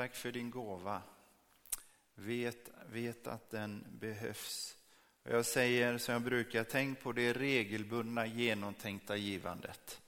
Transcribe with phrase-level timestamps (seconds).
[0.00, 1.02] Tack för din gåva.
[2.14, 4.76] Vet, vet att den behövs.
[5.22, 10.00] Och jag säger som jag brukar, tänk på det regelbundna genomtänkta givandet.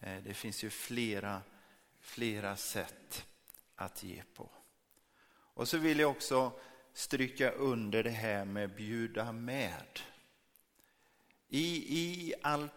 [0.00, 1.42] Eh, det finns ju flera,
[2.00, 3.26] flera sätt
[3.74, 4.50] att ge på.
[5.54, 6.52] Och så vill jag också
[6.92, 10.00] stryka under det här med bjuda med.
[11.48, 12.68] I, I all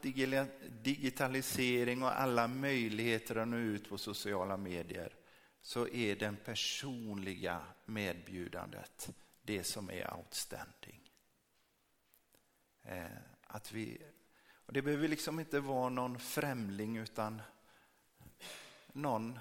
[0.83, 5.18] digitalisering och alla möjligheter att nå ut på sociala medier
[5.61, 9.09] så är den personliga medbjudandet
[9.41, 11.11] det som är outstanding.
[12.83, 13.05] Eh,
[13.43, 14.01] att vi,
[14.65, 17.41] och det behöver liksom inte vara någon främling utan
[18.93, 19.39] någon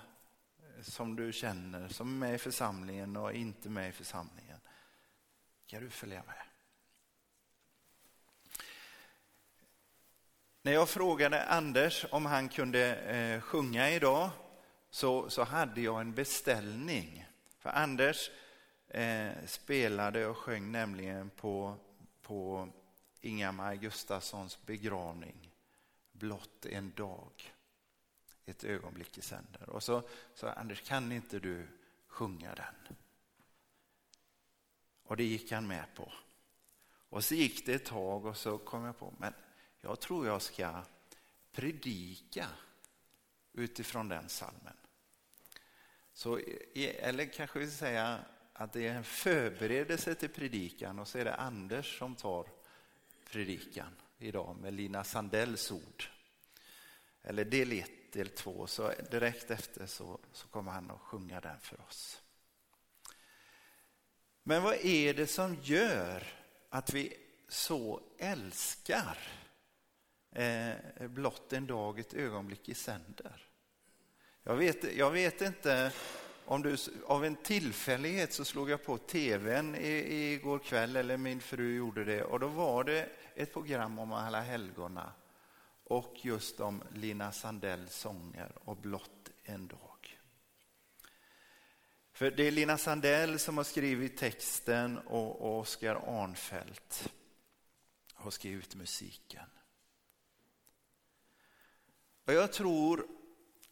[0.59, 4.61] eh, som du känner, som är med i församlingen och inte med i församlingen.
[5.67, 6.43] Kan du följa med?
[10.63, 14.31] När jag frågade Anders om han kunde eh, sjunga idag
[14.91, 17.27] så, så hade jag en beställning.
[17.59, 18.31] För Anders
[18.89, 21.77] eh, spelade och sjöng nämligen på,
[22.23, 22.69] på
[23.21, 25.51] Inga-Maj Gustafssons begravning,
[26.13, 27.53] Blott en dag,
[28.47, 29.71] ett ögonblick i sänder.
[29.71, 30.03] Och så
[30.35, 31.67] sa Anders, kan inte du
[32.07, 32.97] sjunga den?
[35.03, 36.13] Och det gick han med på.
[37.09, 39.35] Och så gick det ett tag och så kom jag på, men
[39.81, 40.83] jag tror jag ska
[41.53, 42.47] predika
[43.53, 44.77] utifrån den salmen.
[46.13, 46.41] Så,
[46.75, 51.25] eller kanske vi ska säga att det är en förberedelse till predikan och så är
[51.25, 52.49] det Anders som tar
[53.31, 56.05] predikan idag med Lina Sandells ord.
[57.23, 61.61] Eller del 1, del 2, så direkt efter så, så kommer han att sjunga den
[61.61, 62.23] för oss.
[64.43, 66.27] Men vad är det som gör
[66.69, 67.17] att vi
[67.49, 69.19] så älskar
[70.39, 73.49] eh, blott en dag, ett ögonblick i sänder?
[74.43, 75.93] Jag vet, jag vet inte
[76.45, 81.77] om du, av en tillfällighet så slog jag på tvn igår kväll, eller min fru
[81.77, 85.13] gjorde det, och då var det ett program om alla helgona
[85.85, 90.19] och just om Lina Sandells sånger och blott en dag.
[92.13, 97.13] För det är Lina Sandell som har skrivit texten och Oskar Arnfelt
[98.15, 99.47] har skrivit musiken.
[102.29, 103.07] Och jag tror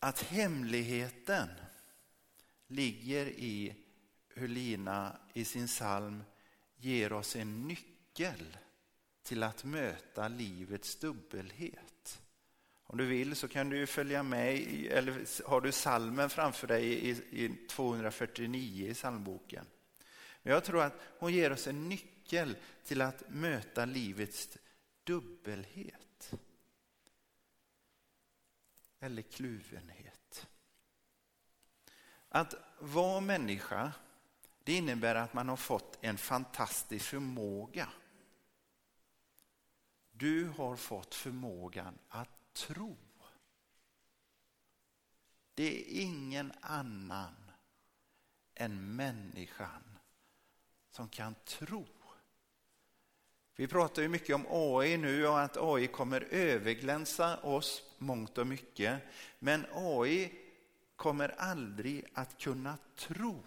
[0.01, 1.49] att hemligheten
[2.67, 3.75] ligger i
[4.29, 6.25] hur Lina i sin psalm
[6.77, 8.57] ger oss en nyckel
[9.23, 12.21] till att möta livets dubbelhet.
[12.87, 14.57] Om du vill så kan du följa med,
[14.91, 19.67] eller har du salmen framför dig i, 249 i psalmboken.
[20.43, 24.59] Men jag tror att hon ger oss en nyckel till att möta livets
[25.05, 26.06] dubbelhet.
[29.07, 30.47] Eller kluvenhet.
[32.29, 33.93] Att vara människa,
[34.65, 37.89] det innebär att man har fått en fantastisk förmåga.
[40.13, 42.97] Du har fått förmågan att tro.
[45.55, 47.51] Det är ingen annan
[48.55, 49.99] än människan
[50.91, 51.87] som kan tro.
[53.57, 58.47] Vi pratar ju mycket om AI nu och att AI kommer överglänsa oss mångt och
[58.47, 59.03] mycket.
[59.39, 60.33] Men AI
[60.97, 63.43] kommer aldrig att kunna tro.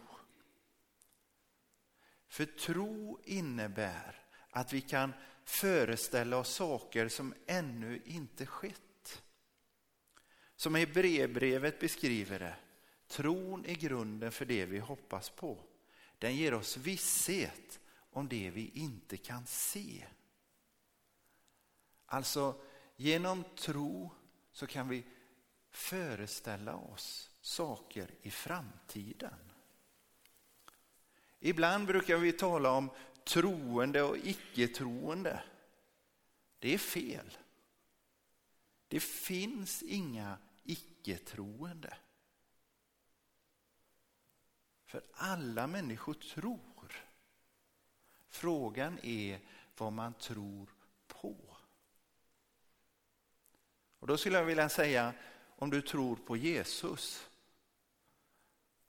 [2.28, 4.16] För tro innebär
[4.50, 5.14] att vi kan
[5.46, 9.22] föreställa oss saker som ännu inte skett.
[10.56, 12.56] Som Hebreerbrevet beskriver det,
[13.08, 15.64] tron är grunden för det vi hoppas på.
[16.18, 17.79] Den ger oss visshet
[18.12, 20.06] om det vi inte kan se.
[22.06, 22.62] Alltså,
[22.96, 24.12] genom tro
[24.52, 25.04] så kan vi
[25.70, 29.52] föreställa oss saker i framtiden.
[31.40, 32.90] Ibland brukar vi tala om
[33.24, 35.44] troende och icke-troende.
[36.60, 37.38] Det är fel.
[38.88, 41.98] Det finns inga icke-troende.
[44.86, 47.09] För alla människor tror.
[48.30, 49.40] Frågan är
[49.78, 50.70] vad man tror
[51.08, 51.36] på.
[54.00, 55.14] Och Då skulle jag vilja säga,
[55.56, 57.30] om du tror på Jesus,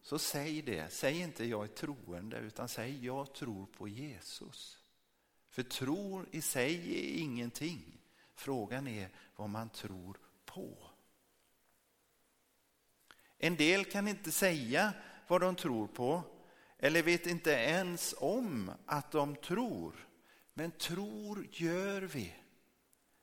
[0.03, 0.93] så säg det.
[0.93, 4.79] Säg inte jag är troende, utan säg jag tror på Jesus.
[5.49, 8.01] För tro i sig är ingenting.
[8.35, 10.91] Frågan är vad man tror på.
[13.39, 14.93] En del kan inte säga
[15.27, 16.23] vad de tror på
[16.83, 20.09] eller vet inte ens om att de tror.
[20.55, 22.35] Men tror gör vi.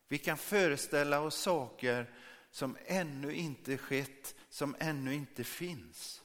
[0.08, 2.14] Vi kan föreställa oss saker
[2.52, 6.22] som ännu inte skett, som ännu inte finns.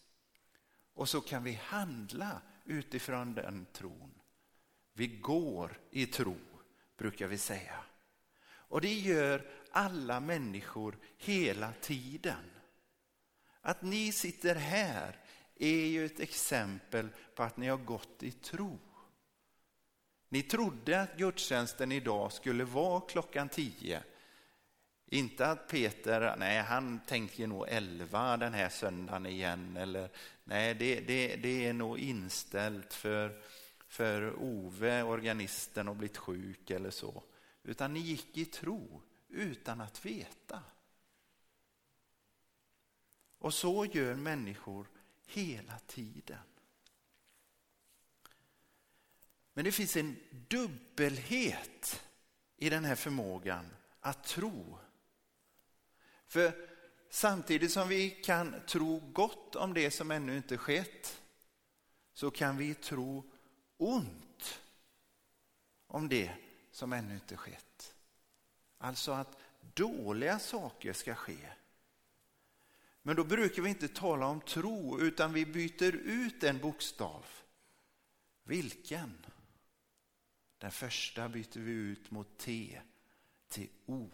[0.95, 4.15] Och så kan vi handla utifrån den tron.
[4.93, 6.37] Vi går i tro,
[6.97, 7.85] brukar vi säga.
[8.45, 12.51] Och det gör alla människor hela tiden.
[13.61, 15.22] Att ni sitter här
[15.65, 18.79] är ju ett exempel på att ni har gått i tro.
[20.29, 24.03] Ni trodde att gudstjänsten idag skulle vara klockan tio.
[25.07, 29.77] Inte att Peter, nej han tänker nog elva den här söndagen igen.
[29.77, 30.11] Eller
[30.45, 33.43] nej, det, det, det är nog inställt för,
[33.89, 37.23] för Ove, organisten, har blivit sjuk eller så.
[37.63, 40.63] Utan ni gick i tro utan att veta.
[43.39, 44.87] Och så gör människor
[45.33, 46.39] hela tiden.
[49.53, 52.03] Men det finns en dubbelhet
[52.57, 54.79] i den här förmågan att tro.
[56.27, 56.69] För
[57.11, 61.23] samtidigt som vi kan tro gott om det som ännu inte skett
[62.13, 63.31] så kan vi tro
[63.77, 64.63] ont
[65.87, 66.33] om det
[66.71, 67.95] som ännu inte skett.
[68.79, 69.39] Alltså att
[69.75, 71.49] dåliga saker ska ske.
[73.03, 77.27] Men då brukar vi inte tala om tro utan vi byter ut en bokstav.
[78.45, 79.27] Vilken?
[80.59, 82.81] Den första byter vi ut mot T
[83.49, 84.11] till O.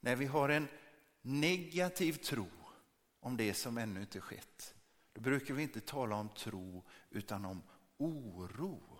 [0.00, 0.68] När vi har en
[1.22, 2.48] negativ tro
[3.20, 4.74] om det som ännu inte skett,
[5.12, 7.62] då brukar vi inte tala om tro utan om
[7.96, 8.98] oro.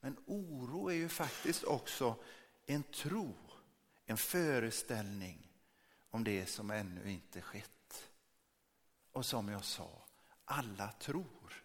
[0.00, 2.16] Men oro är ju faktiskt också
[2.66, 3.36] en tro,
[4.04, 5.47] en föreställning
[6.10, 8.10] om det som ännu inte skett.
[9.12, 10.04] Och som jag sa,
[10.44, 11.64] alla tror.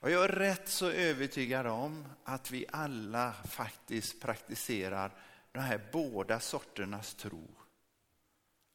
[0.00, 5.12] Och jag är rätt så övertygad om att vi alla faktiskt praktiserar
[5.52, 7.48] de här båda sorternas tro.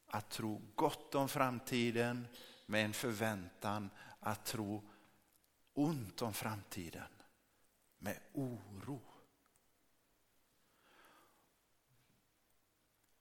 [0.06, 2.26] Att tro gott om framtiden
[2.66, 3.90] med en förväntan
[4.20, 4.90] att tro
[5.74, 7.08] ont om framtiden
[7.98, 9.09] med oro.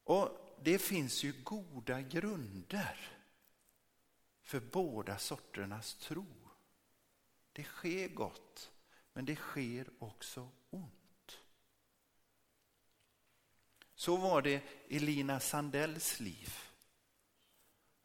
[0.09, 2.97] Och det finns ju goda grunder
[4.41, 6.25] för båda sorternas tro.
[7.53, 8.71] Det sker gott,
[9.13, 11.39] men det sker också ont.
[13.95, 16.53] Så var det i Lina Sandells liv.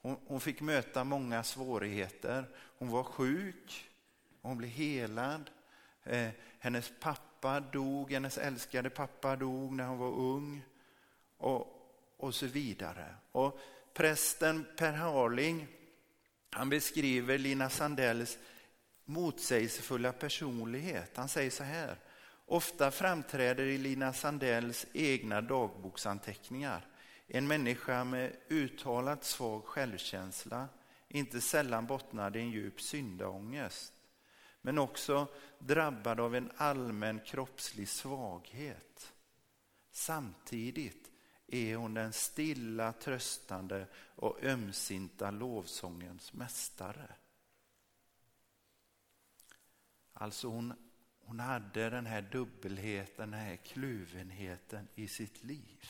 [0.00, 2.48] Hon, hon fick möta många svårigheter.
[2.78, 3.90] Hon var sjuk,
[4.42, 5.50] hon blev helad.
[6.02, 10.62] Eh, hennes pappa dog, hennes älskade pappa dog när hon var ung.
[11.36, 11.73] Och,
[12.16, 13.14] och så vidare.
[13.32, 13.58] Och
[13.94, 15.66] prästen Per Harling,
[16.50, 18.38] han beskriver Lina Sandells
[19.04, 21.16] motsägelsefulla personlighet.
[21.16, 21.98] Han säger så här.
[22.46, 26.86] Ofta framträder i Lina Sandells egna dagboksanteckningar
[27.26, 30.68] en människa med uttalat svag självkänsla,
[31.08, 33.92] inte sällan bottnad i en djup syndaångest,
[34.60, 35.26] men också
[35.58, 39.12] drabbad av en allmän kroppslig svaghet.
[39.90, 41.10] Samtidigt
[41.54, 47.14] är hon den stilla, tröstande och ömsinta lovsångens mästare.
[50.12, 50.74] Alltså hon,
[51.20, 55.88] hon hade den här dubbelheten, den här kluvenheten i sitt liv.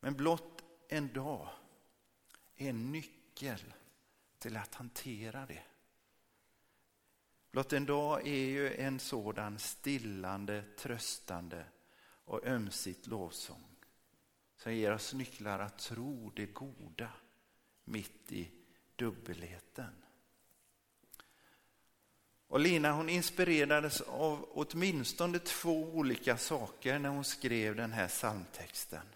[0.00, 1.48] Men blott en dag
[2.56, 3.74] är en nyckel
[4.38, 5.62] till att hantera det.
[7.50, 11.66] Blott en dag är ju en sådan stillande, tröstande
[12.24, 13.64] och ömsigt lovsång
[14.56, 17.08] som ger oss nycklar att tro det goda
[17.84, 18.50] mitt i
[18.96, 19.90] dubbelheten.
[22.48, 29.06] Och Lina hon inspirerades av åtminstone två olika saker när hon skrev den här psalmtexten.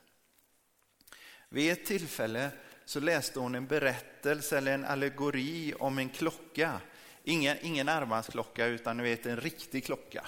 [1.48, 2.50] Vid ett tillfälle
[2.84, 6.80] så läste hon en berättelse eller en allegori om en klocka.
[7.24, 10.26] Ingen, ingen armbandsklocka utan ni vet en riktig klocka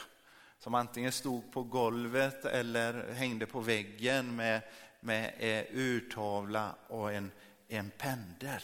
[0.61, 4.63] som antingen stod på golvet eller hängde på väggen med,
[5.01, 7.33] med eh, urtavla och en,
[7.69, 8.63] en pendel.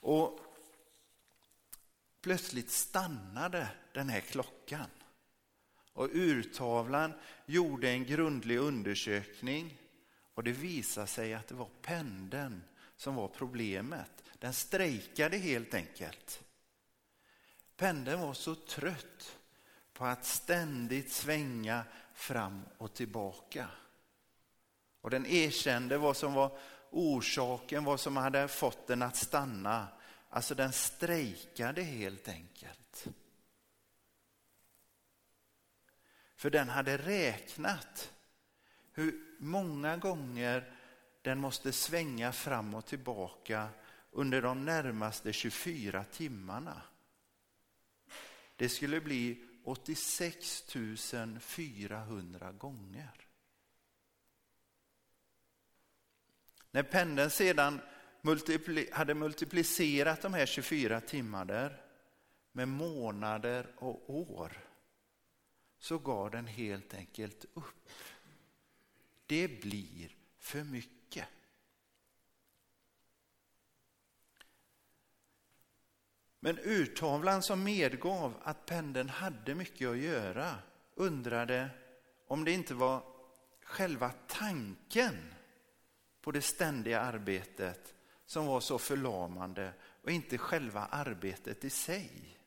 [0.00, 0.40] Och
[2.20, 4.90] plötsligt stannade den här klockan.
[5.92, 7.12] Och urtavlan
[7.46, 9.78] gjorde en grundlig undersökning
[10.34, 12.62] och det visade sig att det var pendeln
[12.96, 14.24] som var problemet.
[14.38, 16.44] Den strejkade helt enkelt.
[17.76, 19.37] Pendeln var så trött
[19.98, 23.68] på att ständigt svänga fram och tillbaka.
[25.00, 26.58] Och den erkände vad som var
[26.90, 29.88] orsaken, vad som hade fått den att stanna.
[30.30, 33.06] Alltså den strejkade helt enkelt.
[36.36, 38.12] För den hade räknat
[38.92, 40.72] hur många gånger
[41.22, 43.68] den måste svänga fram och tillbaka
[44.10, 46.82] under de närmaste 24 timmarna.
[48.56, 50.64] Det skulle bli 86
[51.40, 53.26] 400 gånger.
[56.70, 57.80] När pendeln sedan
[58.22, 61.70] multipli hade multiplicerat de här 24 timmarna
[62.52, 64.58] med månader och år
[65.78, 67.90] så gav den helt enkelt upp.
[69.26, 70.97] Det blir för mycket.
[76.40, 80.54] Men urtavlan som medgav att pendeln hade mycket att göra
[80.94, 81.70] undrade
[82.26, 83.02] om det inte var
[83.64, 85.34] själva tanken
[86.20, 87.94] på det ständiga arbetet
[88.26, 92.38] som var så förlamande och inte själva arbetet i sig.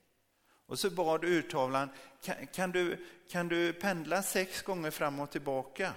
[0.66, 1.90] Och så bad urtavlan,
[2.22, 5.94] kan, kan, du, kan du pendla sex gånger fram och tillbaka?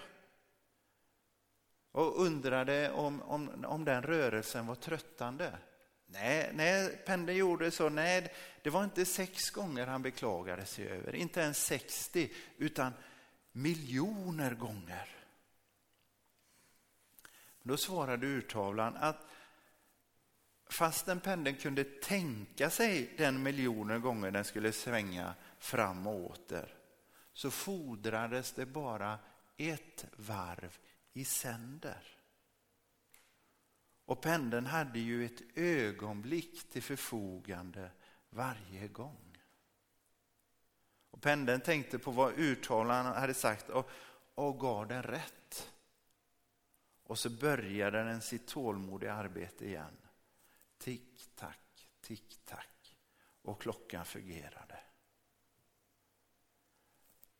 [1.92, 5.58] Och undrade om, om, om den rörelsen var tröttande.
[6.14, 7.88] Nej, nej, pendeln gjorde så.
[7.88, 12.92] Nej, det var inte sex gånger han beklagade sig över, inte ens 60, utan
[13.52, 15.08] miljoner gånger.
[17.62, 19.26] Då svarade urtavlan att
[20.70, 26.74] fastän pendeln kunde tänka sig den miljoner gånger den skulle svänga fram och åter
[27.32, 29.18] så fordrades det bara
[29.56, 30.78] ett varv
[31.12, 32.13] i sänder.
[34.04, 37.90] Och pendeln hade ju ett ögonblick till förfogande
[38.30, 39.38] varje gång.
[41.10, 43.90] Och pendeln tänkte på vad urtalaren hade sagt och,
[44.34, 45.72] och gav den rätt.
[47.02, 49.96] Och så började den sitt tålmodiga arbete igen.
[50.78, 52.96] Tick, tack, tick, tack.
[53.42, 54.80] Och klockan fungerade.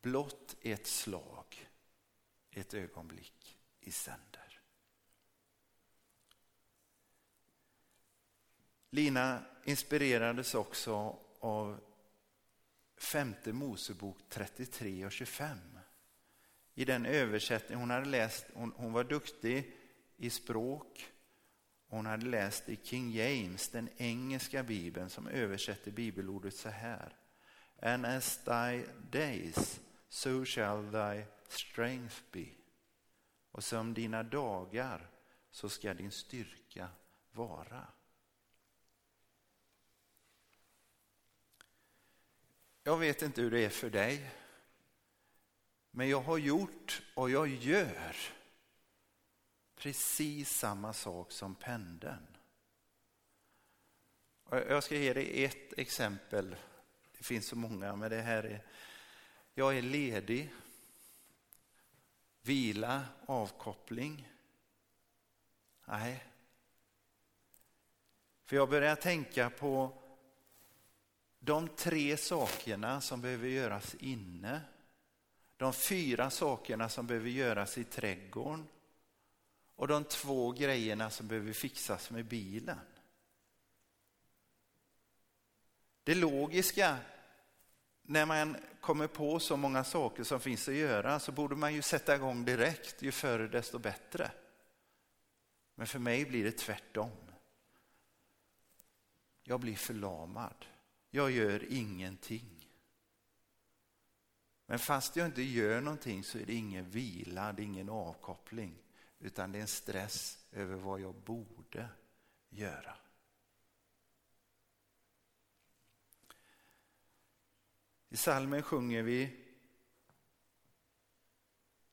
[0.01, 1.69] Blott ett slag,
[2.51, 4.44] ett ögonblick i sänder.
[8.95, 11.79] Lina inspirerades också av
[12.97, 15.57] femte Mosebok 33 och 25.
[16.75, 19.75] I den översättning hon hade läst, hon, hon var duktig
[20.17, 21.09] i språk,
[21.87, 27.17] hon hade läst i King James, den engelska bibeln som översätter bibelordet så här.
[27.81, 32.45] And as thy days, so shall thy strength be.
[33.51, 35.09] Och som dina dagar,
[35.51, 36.89] så ska din styrka
[37.31, 37.87] vara.
[42.87, 44.31] Jag vet inte hur det är för dig,
[45.91, 48.15] men jag har gjort och jag gör
[49.75, 52.27] precis samma sak som pendeln.
[54.49, 56.55] Jag ska ge dig ett exempel.
[57.17, 58.61] Det finns så många, men det här är...
[59.53, 60.53] Jag är ledig.
[62.41, 64.29] Vila, avkoppling.
[65.85, 66.25] Nej.
[68.43, 70.04] För jag börjar tänka på
[71.45, 74.61] de tre sakerna som behöver göras inne.
[75.57, 78.67] De fyra sakerna som behöver göras i trädgården
[79.75, 82.79] och de två grejerna som behöver fixas med bilen.
[86.03, 86.97] Det logiska
[88.01, 91.81] när man kommer på så många saker som finns att göra så borde man ju
[91.81, 94.31] sätta igång direkt, ju förr desto bättre.
[95.75, 97.11] Men för mig blir det tvärtom.
[99.43, 100.65] Jag blir förlamad.
[101.09, 102.69] Jag gör ingenting.
[104.65, 108.77] Men fast jag inte gör någonting så är det ingen vila, det är ingen avkoppling
[109.19, 111.89] utan det är en stress över vad jag borde
[112.49, 112.97] göra.
[118.09, 119.41] I salmen sjunger vi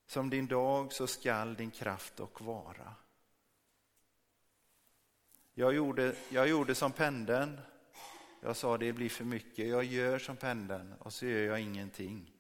[0.07, 2.95] Som din dag så skall din kraft och vara.
[5.55, 7.61] Jag gjorde, jag gjorde som pendeln.
[8.45, 9.69] Jag sa det blir för mycket.
[9.69, 12.33] Jag gör som pendeln och så gör jag ingenting.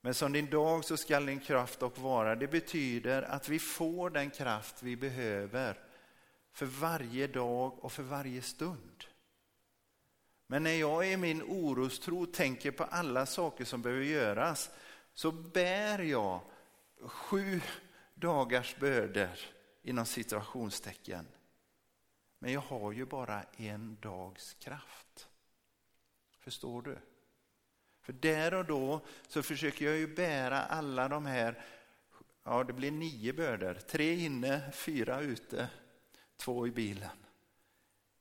[0.00, 2.34] Men som din dag så skall din kraft och vara.
[2.34, 5.78] Det betyder att vi får den kraft vi behöver
[6.52, 9.04] för varje dag och för varje stund.
[10.46, 14.70] Men när jag i min orostro tänker på alla saker som behöver göras
[15.14, 16.40] så bär jag
[17.00, 17.60] sju
[18.14, 19.38] dagars bördor
[19.82, 21.26] inom situationstecken.
[22.42, 25.28] Men jag har ju bara en dags kraft.
[26.38, 26.98] Förstår du?
[28.00, 31.64] För där och då så försöker jag ju bära alla de här,
[32.42, 35.70] ja det blir nio bördor, tre inne, fyra ute,
[36.36, 37.24] två i bilen.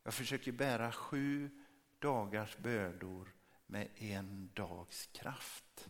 [0.03, 1.49] Jag försöker bära sju
[1.99, 3.35] dagars bördor
[3.65, 5.89] med en dags kraft.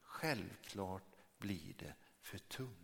[0.00, 2.83] Självklart blir det för tungt.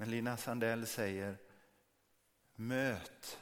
[0.00, 1.38] Men Lina Sandell säger
[2.54, 3.40] möt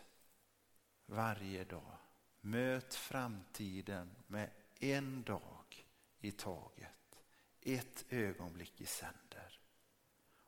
[1.06, 1.96] varje dag.
[2.40, 5.86] Möt framtiden med en dag
[6.20, 7.22] i taget.
[7.60, 9.60] Ett ögonblick i sänder.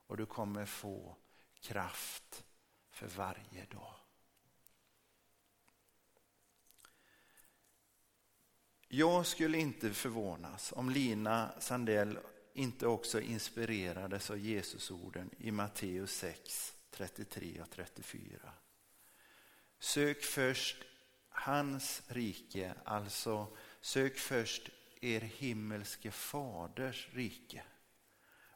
[0.07, 1.17] Och du kommer få
[1.61, 2.45] kraft
[2.91, 3.95] för varje dag.
[8.89, 12.19] Jag skulle inte förvånas om Lina Sandell
[12.53, 18.53] inte också inspirerades av Jesusorden i Matteus 6, 33 och 34.
[19.79, 20.77] Sök först
[21.29, 27.63] hans rike, alltså sök först er himmelske faders rike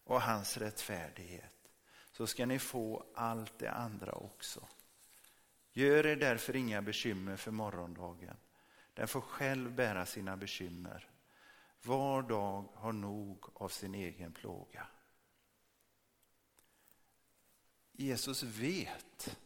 [0.04, 1.68] och hans rättfärdighet,
[2.12, 4.68] så ska ni få allt det andra också.
[5.72, 8.36] Gör er därför inga bekymmer för morgondagen.
[8.94, 11.08] Den får själv bära sina bekymmer.
[11.84, 14.86] Var dag har nog av sin egen plåga.
[17.92, 19.38] Jesus vet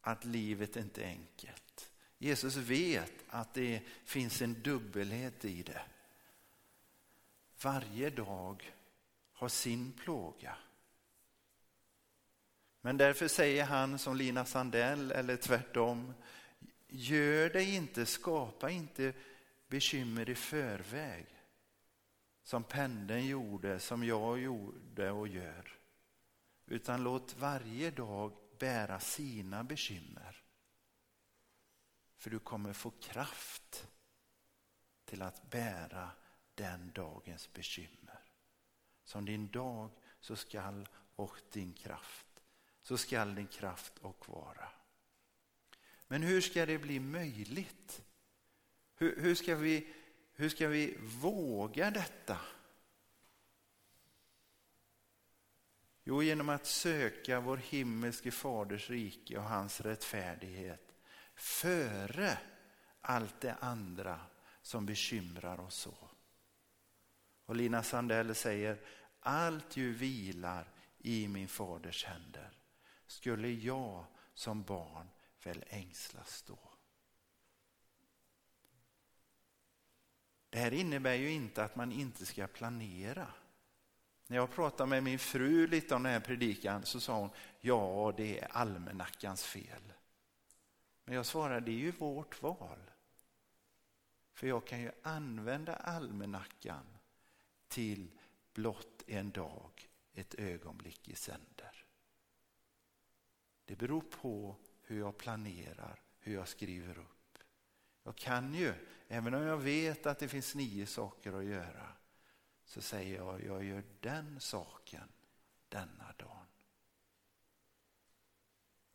[0.00, 1.90] att livet inte är enkelt.
[2.18, 5.82] Jesus vet att det finns en dubbelhet i det.
[7.62, 8.72] Varje dag
[9.32, 10.56] har sin plåga.
[12.80, 16.14] Men därför säger han som Lina Sandell eller tvärtom,
[16.88, 19.12] gör dig inte, skapa inte
[19.68, 21.33] bekymmer i förväg.
[22.44, 25.78] Som pendeln gjorde, som jag gjorde och gör.
[26.66, 30.42] Utan låt varje dag bära sina bekymmer.
[32.16, 33.88] För du kommer få kraft
[35.04, 36.10] till att bära
[36.54, 38.20] den dagens bekymmer.
[39.04, 42.26] Som din dag så skall och din kraft,
[42.82, 44.68] så skall din kraft och vara.
[46.08, 48.04] Men hur ska det bli möjligt?
[48.96, 49.94] Hur, hur, ska, vi,
[50.34, 52.40] hur ska vi våga detta?
[56.04, 60.94] Jo, genom att söka vår himmelske faders rike och hans rättfärdighet
[61.34, 62.38] före
[63.00, 64.20] allt det andra
[64.62, 66.10] som bekymrar oss så.
[67.46, 68.80] Och Lina Sandell säger,
[69.20, 72.52] allt ju vilar i min faders händer.
[73.06, 75.10] Skulle jag som barn
[75.44, 76.73] väl ängslas då?
[80.54, 83.26] Det här innebär ju inte att man inte ska planera.
[84.26, 88.14] När jag pratade med min fru lite om den här predikan så sa hon, ja
[88.16, 89.92] det är almanackans fel.
[91.04, 92.90] Men jag svarade, det är ju vårt val.
[94.32, 96.86] För jag kan ju använda almanackan
[97.68, 98.10] till
[98.52, 101.84] blott en dag, ett ögonblick i sänder.
[103.64, 107.13] Det beror på hur jag planerar, hur jag skriver upp.
[108.04, 108.74] Jag kan ju,
[109.08, 111.88] även om jag vet att det finns nio saker att göra,
[112.64, 115.08] så säger jag, jag gör den saken
[115.68, 116.46] denna dagen.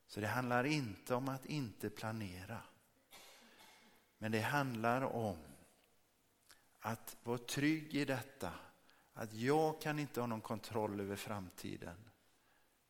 [0.07, 2.61] Så det handlar inte om att inte planera.
[4.17, 5.37] Men det handlar om
[6.79, 8.53] att vara trygg i detta.
[9.13, 12.09] Att jag kan inte ha någon kontroll över framtiden.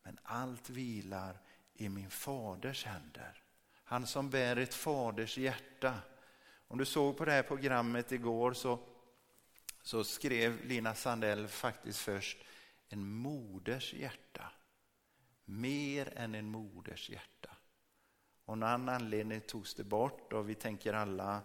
[0.02, 1.38] Men allt vilar
[1.74, 3.42] i min faders händer.
[3.84, 5.98] Han som bär ett faders hjärta.
[6.70, 8.78] Om du såg på det här programmet igår så,
[9.82, 12.38] så skrev Lina Sandell faktiskt först
[12.88, 14.52] en moders hjärta.
[15.44, 17.56] Mer än en moders hjärta.
[18.44, 21.42] Och någon anledning togs det bort och vi tänker alla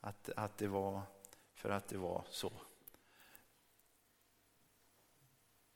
[0.00, 1.02] att, att det var
[1.54, 2.52] för att det var så.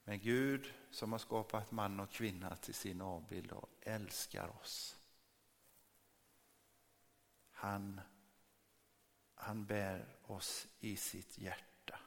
[0.04, 4.96] Men Gud som har skapat man och kvinna till sin avbild och älskar oss.
[7.50, 8.00] Han,
[9.40, 11.98] han bär oss i sitt hjärta.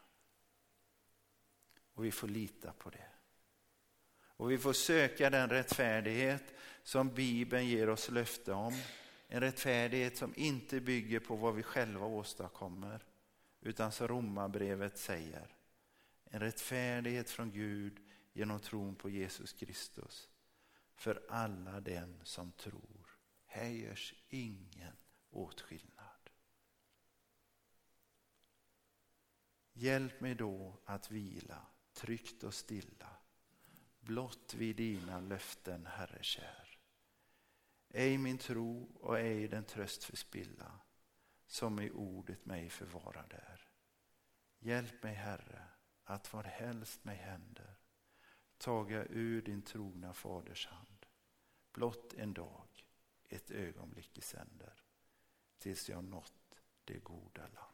[1.93, 3.09] Och vi får lita på det.
[4.21, 8.73] Och vi får söka den rättfärdighet som Bibeln ger oss löfte om.
[9.27, 13.05] En rättfärdighet som inte bygger på vad vi själva åstadkommer.
[13.61, 15.55] Utan som Romarbrevet säger.
[16.25, 17.99] En rättfärdighet från Gud
[18.33, 20.29] genom tron på Jesus Kristus.
[20.95, 23.17] För alla den som tror.
[23.45, 24.95] Här görs ingen
[25.29, 25.62] åtskillnad.
[29.83, 33.15] Hjälp mig då att vila tryggt och stilla
[33.99, 36.79] blott vid dina löften, Herre kär.
[37.89, 40.79] Ej min tro och ej den tröst förspilla
[41.45, 43.69] som i ordet mig förvarar där.
[44.59, 45.63] Hjälp mig, Herre,
[46.03, 47.79] att var helst mig händer
[48.57, 51.05] taga ur din trogna faders hand.
[51.71, 52.87] Blott en dag,
[53.29, 54.83] ett ögonblick i sänder
[55.57, 57.72] tills jag nått det goda land.